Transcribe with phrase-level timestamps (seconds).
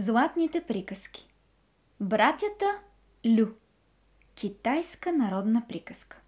[0.00, 1.28] Златните приказки
[2.00, 2.66] Братята
[3.26, 3.46] Лю
[4.34, 6.20] Китайска народна приказка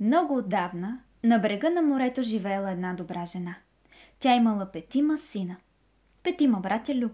[0.00, 3.54] Много отдавна на брега на морето живеела една добра жена.
[4.18, 5.56] Тя имала петима сина.
[6.22, 7.08] Петима братя Лю.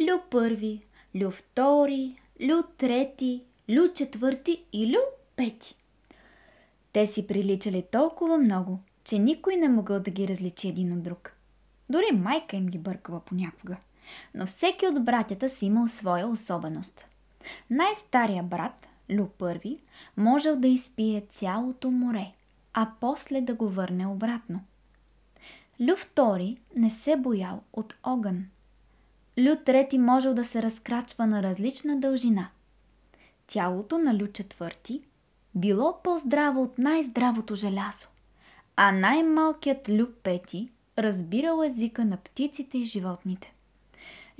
[0.00, 0.86] Лю първи,
[1.22, 5.00] Лю втори, Лю трети, Лю четвърти и Лю
[5.36, 5.76] пети.
[6.92, 11.34] Те си приличали толкова много, че никой не могъл да ги различи един от друг–
[11.90, 13.76] дори майка им ги бъркала понякога.
[14.34, 17.06] Но всеки от братята си имал своя особеност.
[17.70, 18.88] Най-стария брат,
[19.18, 19.76] Лю първи,
[20.16, 22.32] можел да изпие цялото море,
[22.74, 24.60] а после да го върне обратно.
[25.80, 28.46] Лю втори не се боял от огън.
[29.40, 32.48] Лю трети можел да се разкрачва на различна дължина.
[33.46, 35.02] Тялото на Лю четвърти
[35.54, 38.06] било по-здраво от най-здравото желязо,
[38.76, 43.52] а най-малкият Лю пети разбирал езика на птиците и животните.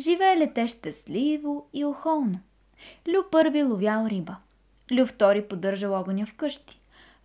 [0.01, 2.41] Живеели те щастливо и охолно.
[3.09, 4.37] Лю първи ловял риба.
[4.99, 6.79] Лю втори поддържал огъня вкъщи.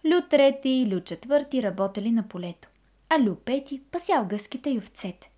[0.05, 2.69] Лю трети и Лю четвърти работели на полето.
[3.09, 5.31] А Лю пети пасял гъските и овцете.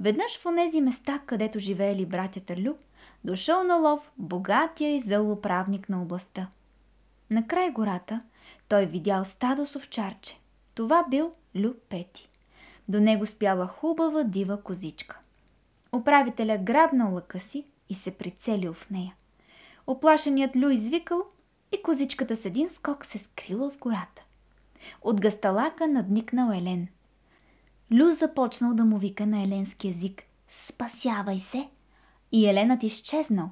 [0.00, 2.74] Веднъж в онези места, където живеели братята Лю,
[3.24, 6.48] дошъл на лов богатия и зълуправник на областта.
[7.30, 8.20] На край гората
[8.68, 10.38] той видял стадо с овчарче.
[10.74, 12.28] Това бил Лю Пети.
[12.88, 15.18] До него спяла хубава дива козичка.
[15.92, 19.14] Управителя грабнал лъка си и се прицелил в нея.
[19.86, 21.24] Оплашеният Лю извикал
[21.72, 24.22] и козичката с един скок се скрила в гората.
[25.02, 26.88] От гасталака надникнал Елен.
[27.92, 31.68] Лю започнал да му вика на еленски език «Спасявай се!»
[32.32, 33.50] и Еленът изчезнал.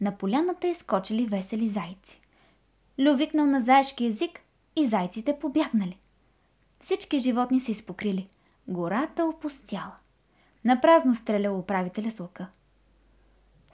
[0.00, 2.20] На поляната изкочили весели зайци.
[3.00, 4.40] Лю викнал на заешки език
[4.76, 5.98] и зайците побягнали.
[6.80, 8.28] Всички животни се изпокрили–
[8.68, 9.96] Гората опустяла.
[10.64, 12.46] Напразно стрелял управителя с лъка.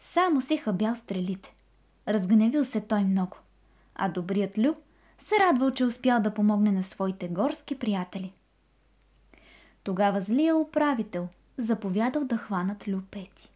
[0.01, 1.53] Само си хъбял стрелите.
[2.09, 3.37] Разгневил се той много.
[3.95, 4.75] А добрият Лю
[5.19, 8.33] се радвал, че успял да помогне на своите горски приятели.
[9.83, 13.53] Тогава злия управител заповядал да хванат Лю Пети.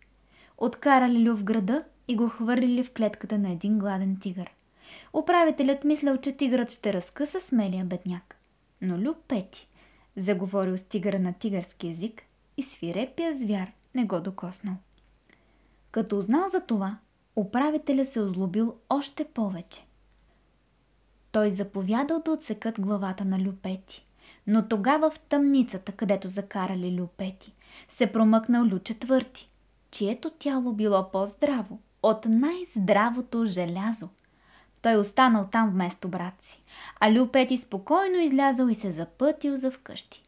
[0.57, 4.51] Откарали Лю в града и го хвърлили в клетката на един гладен тигър.
[5.13, 8.37] Управителят мислял, че тигърът ще разкъса смелия бедняк.
[8.81, 9.68] Но Лю Пети
[10.19, 12.23] заговорил с тигъра на тигърски език
[12.57, 14.75] и свирепия звяр не го докоснал.
[15.91, 16.99] Като узнал за това,
[17.37, 19.87] управителя се озлобил още повече.
[21.33, 24.03] Той заповядал да отсекат главата на Люпети,
[24.47, 27.53] но тогава в тъмницата, където закарали Люпети,
[27.89, 29.51] се промъкнал Лю четвърти,
[29.91, 34.09] чието тяло било по-здраво от най-здравото желязо.
[34.83, 36.61] Той останал там вместо брат си,
[37.01, 40.25] а Лю Пети спокойно излязал и се запътил за вкъщи.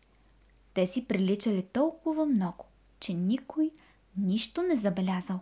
[0.74, 2.64] Те си приличали толкова много,
[3.00, 3.70] че никой
[4.16, 5.40] нищо не забелязал.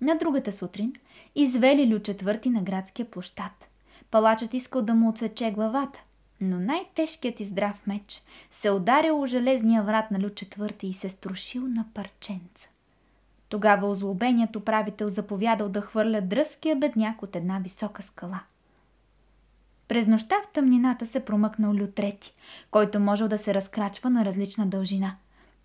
[0.00, 0.92] На другата сутрин
[1.34, 3.68] извели Лю четвърти на градския площад.
[4.10, 6.02] Палачът искал да му отсече главата,
[6.40, 11.10] но най-тежкият и здрав меч се ударил о железния врат на Лю четвърти и се
[11.10, 12.68] струшил на парченца.
[13.48, 18.40] Тогава озлобеният управител заповядал да хвърля дръзкия бедняк от една висока скала.
[19.88, 22.34] През нощта в тъмнината се промъкнал Лю трети,
[22.70, 25.16] който можел да се разкрачва на различна дължина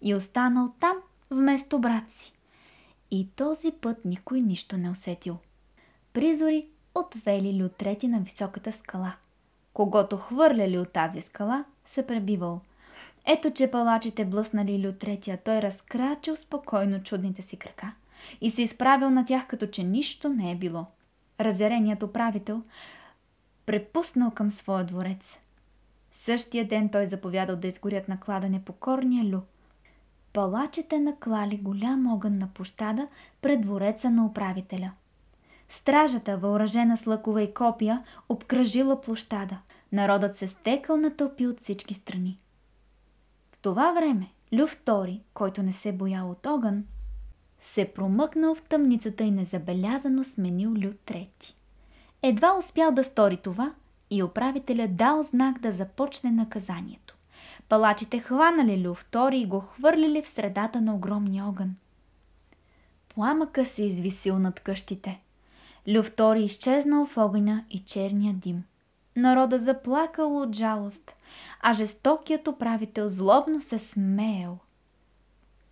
[0.02, 0.98] и останал там
[1.32, 2.34] вместо брат си.
[3.12, 5.38] И този път никой нищо не усетил.
[6.14, 9.16] Призори отвели Лю трети на високата скала.
[9.74, 12.62] Когато хвърляли от тази скала, се пребивал–
[13.26, 17.94] ето, че палачите блъснали Лю третия, той разкрачил спокойно чудните си крака
[18.42, 20.86] и се изправил на тях, като че нищо не е било.
[21.40, 22.62] Разяреният управител
[23.66, 25.40] препуснал към своя дворец.
[26.12, 29.42] Същия ден той заповядал да изгорят на кладане покорния Лю.
[30.34, 33.08] Палачите наклали голям огън на площада
[33.42, 34.92] пред двореца на управителя.
[35.70, 39.58] Стражата, въоръжена с лъкова и копия, обкръжила площада.
[39.92, 42.40] Народът се стекал на тълпи от всички страни
[43.64, 46.84] това време Лю втори, който не се боял от огън,
[47.60, 51.56] се промъкнал в тъмницата и незабелязано сменил Лю трети.
[52.22, 53.74] Едва успял да стори това
[54.10, 57.18] и управителя дал знак да започне наказанието.
[57.70, 61.76] Палачите хванали Лю втори и го хвърлили в средата на огромния огън.
[63.16, 65.22] Пламъка се извисил над къщите.
[65.96, 68.64] Лю втори изчезнал в огъня и черния дим.
[69.16, 71.14] Народа заплакал от жалост,
[71.62, 74.60] а жестокият управител злобно се смеял.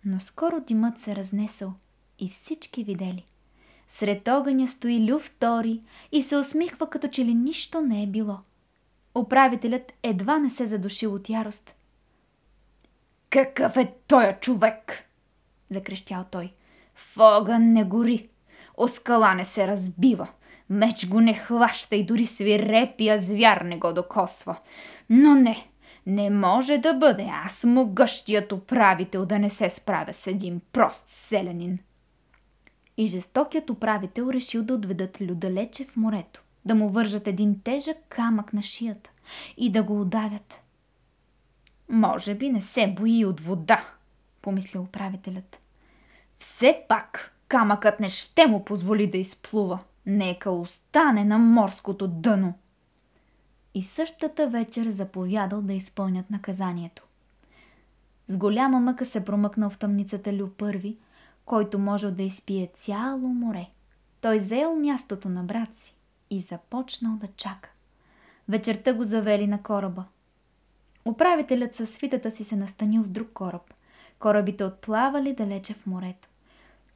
[0.04, 1.72] Но скоро димът се разнесъл
[2.18, 3.24] и всички видели.
[3.88, 5.80] Сред огъня стои Лю втори
[6.12, 8.38] и се усмихва, като че ли нищо не е било.
[9.14, 11.74] Управителят едва не се задушил от ярост.
[13.30, 15.08] Какъв е той човек?
[15.70, 16.52] закрещял той.
[16.94, 18.28] В огън не гори,
[18.76, 20.28] о скала не се разбива,
[20.72, 24.56] меч го не хваща и дори свирепия звяр не го докосва.
[25.10, 25.68] Но не,
[26.06, 31.78] не може да бъде аз могъщият управител да не се справя с един прост селянин.
[32.96, 37.96] И жестокият управител решил да отведат Лю далече в морето, да му вържат един тежък
[38.08, 39.10] камък на шията
[39.56, 40.60] и да го удавят.
[41.88, 43.84] Може би не се бои от вода,
[44.42, 45.58] помисли управителят.
[46.38, 49.78] Все пак камъкът не ще му позволи да изплува.
[50.06, 52.54] Нека остане на морското дъно.
[53.74, 57.02] И същата вечер заповядал да изпълнят наказанието.
[58.28, 60.96] С голяма мъка се промъкнал в тъмницата Лю първи,
[61.44, 63.66] който можел да изпие цяло море.
[64.20, 65.94] Той взел мястото на брат си
[66.30, 67.70] и започнал да чака.
[68.48, 70.04] Вечерта го завели на кораба.
[71.04, 73.74] Управителят със свитата си се настанил в друг кораб.
[74.18, 76.28] Корабите отплавали далече в морето.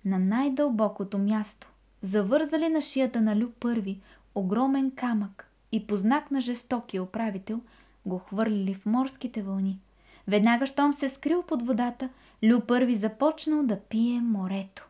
[0.04, 1.68] На най-дълбокото място
[2.06, 4.00] завързали на шията на Лю първи
[4.34, 7.60] огромен камък и по знак на жестокия управител
[8.06, 9.80] го хвърлили в морските вълни.
[10.28, 12.08] Веднага, щом се скрил под водата,
[12.44, 14.88] Лю първи започнал да пие морето.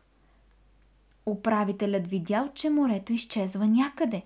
[1.25, 4.21] Управителят видял, че морето изчезва някъде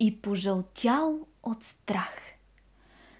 [0.00, 2.18] и пожълтял от страх.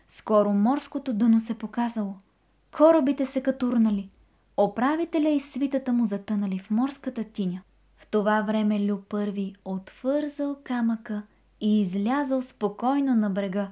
[0.09, 2.15] Скоро морското дъно се показало.
[2.77, 4.09] Корабите се катурнали.
[4.57, 7.63] Оправителя и свитата му затънали в морската тиня.
[7.97, 11.23] В това време Лю първи отвързал камъка
[11.61, 13.69] и излязал спокойно на брега.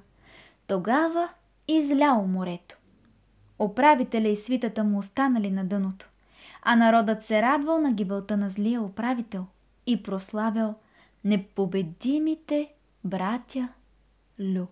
[0.67, 1.29] Тогава
[1.69, 2.79] излял морето.
[3.59, 6.09] Управителя и свитата му останали на дъното,
[6.63, 9.47] а народът се радвал на гибелта на злия управител
[9.87, 10.75] и прославял
[11.25, 12.73] непобедимите
[13.05, 13.69] братя
[14.41, 14.67] Лю.